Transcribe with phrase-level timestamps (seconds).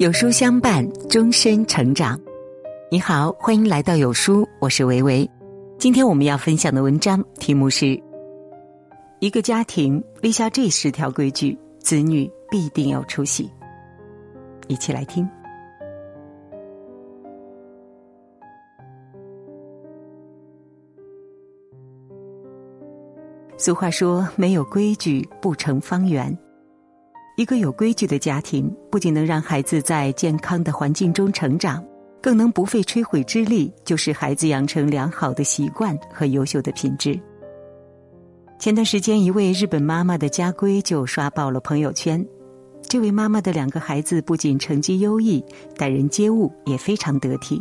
[0.00, 2.18] 有书相伴，终身成长。
[2.90, 5.30] 你好，欢迎来到有书，我是维维。
[5.76, 8.02] 今天我们要分享的文章题目是：
[9.18, 13.50] 一个家庭立下这十条规矩，子女必定有出息。
[14.68, 15.28] 一起来听。
[23.58, 26.34] 俗话说：“没有规矩，不成方圆。”
[27.40, 31.82] 一个有规矩的家庭，不仅能让孩子在健康的环境中成长，
[32.20, 37.18] 更能不费吹灰之力就使孩子养成良好的习惯和优秀的品质。
[38.58, 42.22] 前段时间，一位日本妈妈的家规就刷爆了朋友圈。
[42.82, 45.42] 这位妈妈的两个孩子不仅成绩优异，
[45.78, 47.58] 待人接物也非常得体。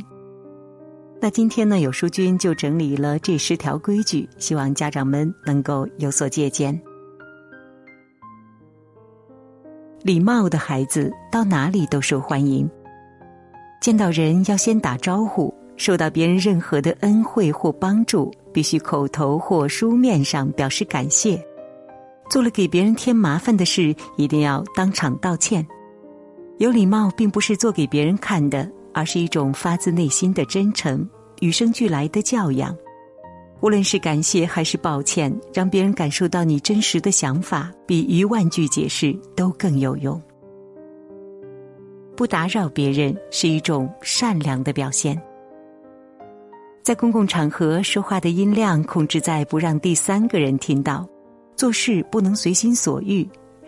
[1.21, 6.77] 那今天呢，有书君就整理了这十条规矩，希望家长们能够有所借鉴。
[10.01, 12.69] 礼貌的孩子到哪里都受欢迎。
[13.81, 21.41] 见到人要先打招呼，受到别人任何的恩惠或帮助，必须口头或书面上表示感谢。
[22.29, 25.65] 做了给别人添麻烦的事，一定要当场道歉。
[26.59, 31.07] 有礼貌并不是做给别人看的，而是一种发自内心的真诚，
[31.39, 32.75] 与生俱来的教养。
[33.61, 40.21] 无论是感谢还是抱歉，让别人感受到你真实的想法，比一万句解释都更有用。
[42.15, 45.21] 不打扰别人是一种善良的表现。
[46.81, 51.07] 在公共场合说话的音量控制在不让第三个人听到，
[51.55, 53.27] 做事不能随心所欲，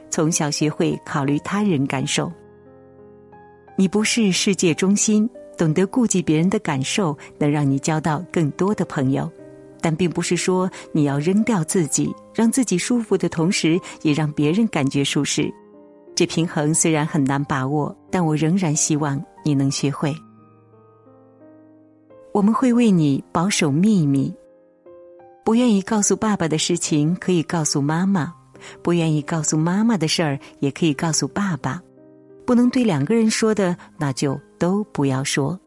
[0.09, 2.31] 从小学会考虑他人感受。
[3.75, 9.29] 你不是世界中心，懂得顾及别人的感受，能让你交到更多的朋友。
[9.81, 15.51] 但并不是说你要扔掉自己，让自己舒服的同时，也让别人感觉舒适。
[16.13, 20.15] 这平衡虽然很难把握，但我仍然希望你能学会。
[22.33, 24.33] 我们会为你保守秘密，
[25.43, 28.33] 不愿意告诉爸爸的事情可以告诉妈妈，
[28.81, 31.81] 不愿意告诉妈妈的事儿也可以告诉爸爸。
[32.45, 35.59] 不能对两个人说的，那就都不要说。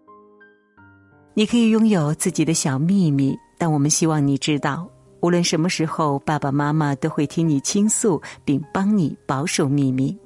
[1.34, 3.36] 你可以拥有自己的小秘密。
[3.56, 4.88] 但我们希望你知道，
[5.20, 10.16] 无论什么时候，爸爸妈妈都会听你倾诉，并帮你保守秘密。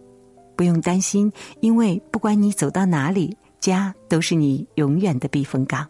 [0.56, 5.86] 不用担心，因为不管你走到哪里，家都是你永远的避风港。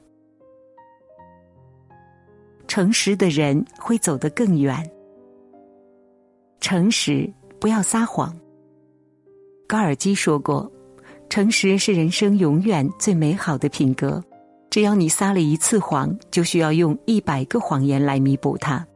[2.66, 4.90] 诚实的人会走得更远。
[6.60, 8.36] 诚实，不要撒谎。
[9.66, 10.70] 高尔基说过
[11.30, 14.22] ：“诚实是人生永远最美好的品格。”
[14.70, 18.86] 只要你撒了一次谎，就需要用一百个谎言来弥补它，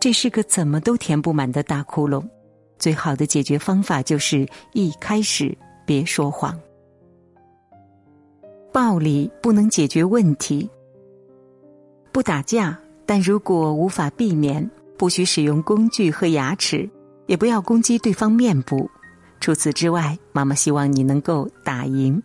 [0.00, 2.22] 这是个怎么都填不满的大窟窿。
[2.78, 6.58] 最好的解决方法就是一开始别说谎。
[8.72, 10.68] 暴力不能解决问题。
[12.12, 16.88] 不打架，但如果无法避免，不许使用工具和牙齿，
[17.26, 18.88] 也不要攻击对方面部。
[19.40, 22.22] 除此之外，妈妈希望你能够打赢。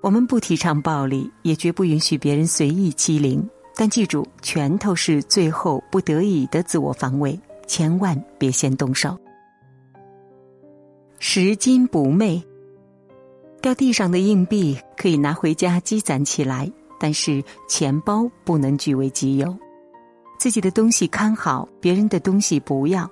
[0.00, 3.46] 我们不提倡暴力，也绝不允许别人随意欺凌。
[3.74, 9.16] 但记住，拳头是最后不得已的自我防卫，千万别先动手。
[11.20, 12.42] 拾金不昧，
[13.60, 19.56] 掉地上的硬币可以拿回家积攒起来，但是钱包不能据为己有。
[20.38, 23.08] 自己的东西看好，别人的东西不要。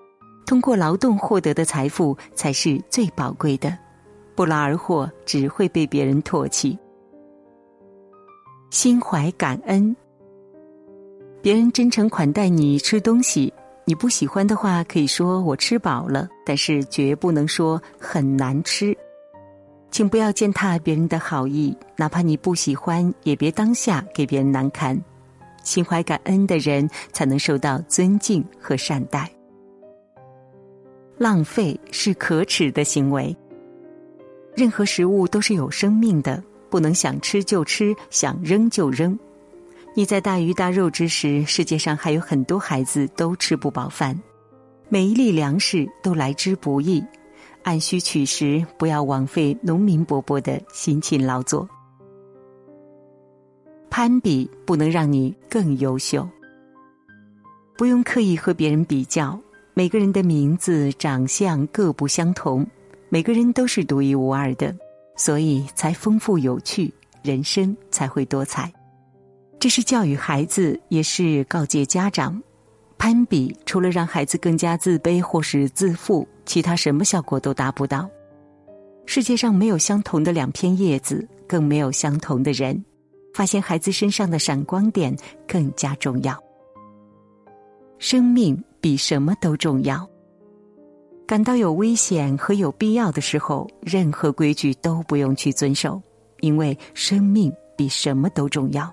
[0.46, 3.76] 通过劳动获得的财富才是最宝贵的。
[4.36, 6.78] 不劳而获只会被别人唾弃。
[8.70, 9.96] 心怀感恩，
[11.40, 13.52] 别人真诚款待你吃东西，
[13.86, 18.94] 你不喜欢的话可以说我吃饱了，但是绝不能说很难吃。
[19.90, 25.00] 请不要践踏别人的好意，哪怕你不喜欢，也别当下给别人难堪。
[25.62, 29.30] 心怀感恩的人才能受到尊敬和善待。
[31.16, 33.34] 浪费是可耻的行为。
[34.56, 39.16] 任何食物都是有生命的，不能想吃就吃，想扔就扔。
[39.94, 44.18] 你在大鱼大肉之时，世界上还有很多孩子都吃不饱饭。
[44.88, 47.04] 每一粒粮食都来之不易，
[47.64, 51.68] 按需取食，不要枉费农民伯伯的辛勤劳作。
[53.90, 56.26] 攀比不能让你更优秀，
[57.76, 59.38] 不用刻意和别人比较。
[59.74, 62.66] 每个人的名字、长相各不相同。
[63.16, 64.76] 每个人都是独一无二的，
[65.16, 66.92] 所以才丰富有趣，
[67.22, 68.70] 人生才会多彩。
[69.58, 72.38] 这是教育孩子，也是告诫家长：
[72.98, 78.06] 攀比除了让孩子更加自卑或是自负，其他什么效果都达不到。
[79.06, 82.84] 世界上没有相同的两片叶子，更没有相同的人。
[83.32, 85.16] 发现孩子身上的闪光点
[85.48, 86.38] 更加重要。
[87.98, 90.06] 生命比什么都重要。
[91.26, 96.00] 感到有危险和有必要的时候，任何规矩都不用去遵守，
[96.40, 98.88] 因为生命比什么都重要。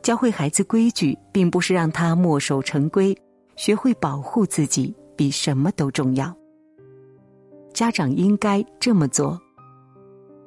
[0.00, 3.16] 教会孩子规矩，并不是让他墨守成规，
[3.56, 6.32] 学会保护自己比什么都重要。
[7.72, 9.36] 家长应该这么做：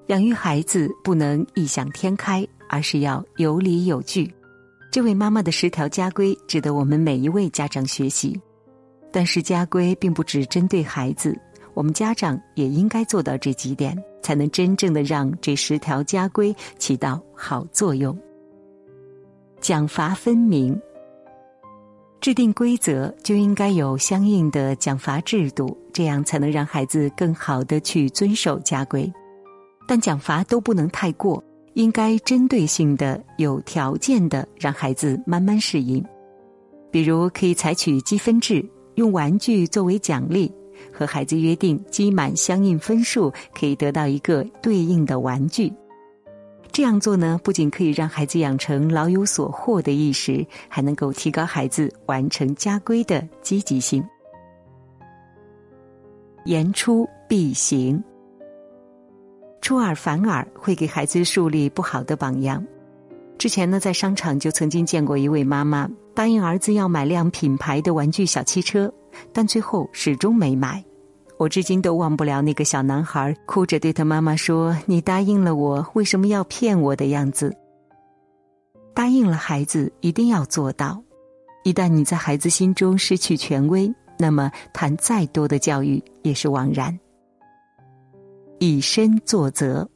[0.07, 4.33] 养育孩子不能异想天开，而是要有理有据。
[4.90, 8.40] 这位妈妈的十条家规值得我们每一位家长学习。
[9.12, 11.38] 但是家规并不只针对孩子，
[11.74, 18.18] 我们家长也应该做到这几点，才能真正的让这十条家规起到好作用。
[19.59, 20.80] 奖罚分明，
[22.21, 29.12] 制定规则就应该有相应的奖罚制度，这样才能让孩子更好的去遵守家规。
[29.88, 31.44] 但奖罚都不能太过，
[31.74, 36.04] 应该针对性的、有条件的让孩子慢慢适应。
[36.92, 38.63] 比如可以采取积分制。
[38.98, 40.52] 用玩具作为奖励，
[40.92, 45.72] 和孩子约定积满相应分数可以得到一个对应的玩具。
[46.72, 54.04] 这样做呢，不仅可以让孩子养成老有所获的意识，还能够提高孩子完成家规的积极性。
[56.46, 58.04] 言出必行，
[59.62, 62.66] 出尔反尔会给孩子树立不好的榜样。
[63.38, 65.89] 之前呢，在商场就曾经见过一位妈妈。
[66.16, 68.92] 答应儿子要买辆品牌的玩具小汽车，
[69.31, 70.84] 但最后始终没买。
[71.38, 77.56] 我至今都忘不了那个小男孩哭着对他妈妈说：“你答应了我，为什么要骗我的样子？”
[78.95, 81.00] 答应了孩子一定要做到。
[81.63, 86.98] 一旦你在孩子心中失去权威，那么谈再多的教育也是枉然。
[88.57, 89.88] 以身作则，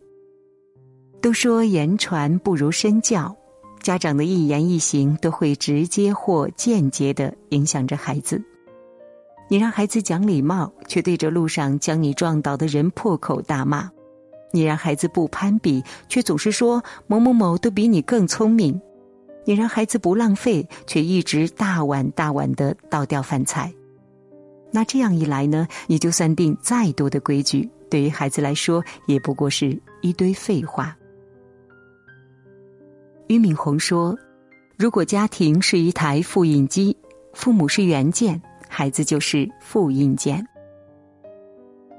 [1.22, 3.36] 都说言传不如身教。
[3.82, 8.44] 家长的一言一行都会直接或间接的影响着孩子。
[9.50, 13.90] 你让孩子讲礼貌，却对着路上将你撞倒的人破口大骂；
[14.52, 18.80] 你让孩子不攀比，却总是说某某某都比你更聪明；
[19.46, 23.74] 你让孩子不浪费，却一直大碗大碗的倒掉饭菜。
[24.72, 25.68] 那这样一来呢？
[25.88, 30.96] 你就算定再多的规矩，对于孩子来说，也不过是一堆废话。
[33.32, 34.14] 俞敏洪说
[34.78, 36.94] ：“如果家庭是一台复印机，
[37.32, 40.46] 父母是原件，孩子就是复印件。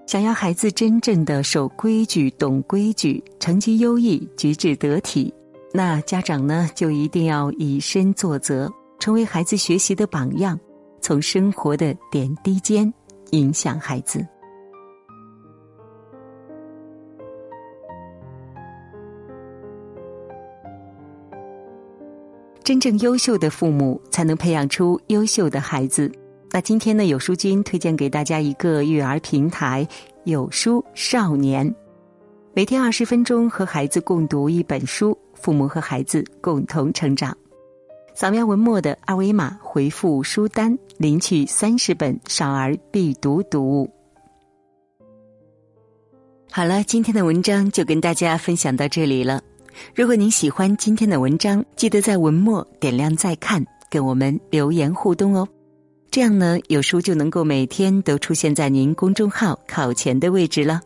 [0.06, 5.32] 想要孩子真正的守规矩、懂规矩、成绩优异、举止得体，
[5.72, 10.60] 那家长呢就一定要以身作则，成为孩子学习的榜样，
[11.00, 12.92] 从生活的点滴间
[13.30, 14.22] 影响孩子。”
[22.64, 26.10] 真正优秀的父母，才能培养出优秀的孩子。
[26.50, 29.86] 那今天呢，有书君推荐给大家一个育儿平台——
[30.24, 31.74] 有书少年，
[32.54, 37.36] 每天二十分钟和孩子共读一本书，父母和孩子共同成长。
[38.14, 43.90] 扫描文末的二维码，回复书单，领取三十本少儿必读读物。
[46.50, 49.42] 好了，今天的文章就跟大家分享到这里了。
[49.94, 55.46] 如果您喜欢今天的文章，记得在文末点亮再看，跟我们留言互动哦。
[56.10, 60.80] 这样呢，有书就能够每天都出现在您公众号靠前的位置了。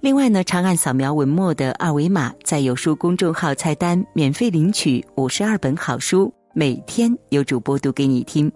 [0.00, 8.50] 另外呢，长按扫描文末的二维码，在有书公众号菜单免费领取五十二本好书，每天有主播读给你听。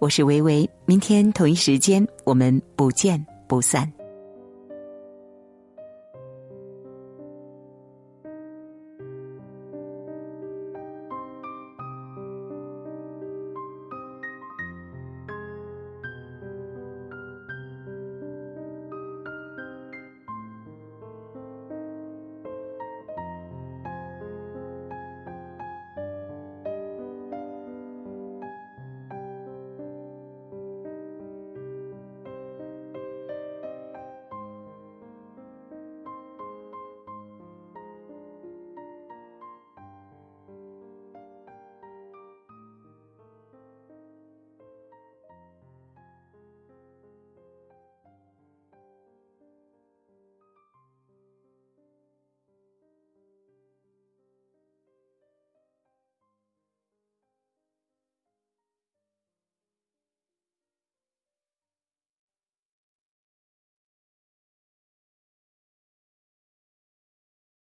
[0.00, 4.01] 我是维维，明天同一时间我们不见不散。